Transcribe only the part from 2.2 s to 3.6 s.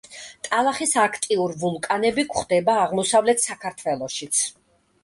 გვხვდება აღმოსავლეთ